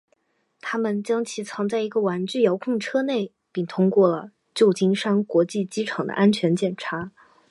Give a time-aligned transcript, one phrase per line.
[0.61, 7.11] 他们将其藏在一个玩具遥控车内并通过了旧金山国际机场的安全检查。